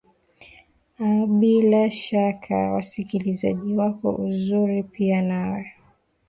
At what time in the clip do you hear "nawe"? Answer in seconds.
5.21-5.73